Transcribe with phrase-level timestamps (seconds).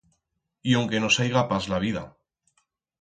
[0.69, 2.03] Y onque no seiga pas la vida.